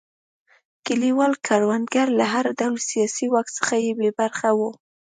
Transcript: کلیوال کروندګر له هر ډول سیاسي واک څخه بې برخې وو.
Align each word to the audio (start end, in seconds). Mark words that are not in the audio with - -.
کلیوال 0.85 1.33
کروندګر 1.47 2.07
له 2.19 2.25
هر 2.33 2.45
ډول 2.59 2.75
سیاسي 2.91 3.25
واک 3.29 3.47
څخه 3.57 3.73
بې 3.97 4.09
برخې 4.19 4.51
وو. 4.57 4.69